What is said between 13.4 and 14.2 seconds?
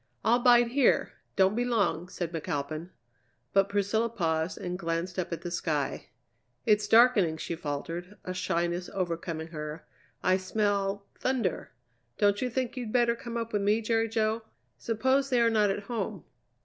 with me Jerry